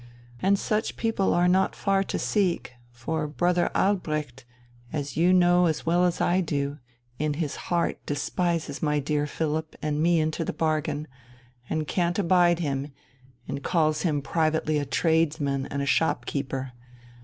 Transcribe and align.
And 0.41 0.57
such 0.57 0.97
people 0.97 1.31
are 1.31 1.47
not 1.47 1.75
far 1.75 2.03
to 2.05 2.17
seek, 2.17 2.73
for 2.89 3.27
brother 3.27 3.69
Albrecht, 3.77 4.45
as 4.91 5.15
you 5.15 5.31
know 5.31 5.67
as 5.67 5.85
well 5.85 6.05
as 6.05 6.19
I 6.19 6.41
do, 6.41 6.79
in 7.19 7.35
his 7.35 7.55
heart 7.69 8.03
despises 8.07 8.81
my 8.81 8.97
dear 8.97 9.27
Philipp 9.27 9.75
and 9.79 10.01
me 10.01 10.19
into 10.19 10.43
the 10.43 10.53
bargain, 10.53 11.07
and 11.69 11.87
can't 11.87 12.17
abide 12.17 12.57
him, 12.57 12.91
and 13.47 13.61
calls 13.61 14.01
him 14.01 14.23
privately 14.23 14.79
a 14.79 14.85
tradesman 14.85 15.67
and 15.67 15.87
shopkeeper. 15.87 16.71